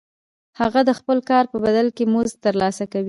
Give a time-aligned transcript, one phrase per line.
[0.59, 2.99] هغه د خپل کار په بدل کې مزد ترلاسه کوي